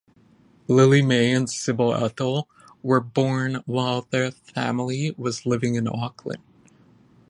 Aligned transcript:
Lily 0.67 1.03
May 1.03 1.31
and 1.31 1.47
Cybele 1.47 1.93
Ethel 1.93 2.49
were 2.81 2.99
born 3.01 3.61
while 3.67 4.07
the 4.09 4.31
family 4.31 5.13
was 5.15 5.45
living 5.45 5.75
in 5.75 5.87
Auckland. 5.87 6.41